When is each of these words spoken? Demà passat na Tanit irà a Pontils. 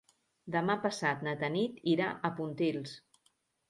Demà 0.55 0.77
passat 0.85 1.23
na 1.29 1.35
Tanit 1.43 1.79
irà 1.95 2.11
a 2.11 2.35
Pontils. 2.43 3.01